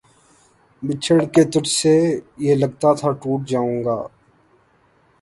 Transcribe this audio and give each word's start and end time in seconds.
بچھڑ 0.83 1.19
کے 1.33 1.43
تجھ 1.53 1.69
سے 1.69 1.93
یہ 2.45 2.55
لگتا 2.55 2.93
تھا 2.99 3.11
ٹوٹ 3.21 3.47
جاؤں 3.49 3.83
گا 3.85 3.97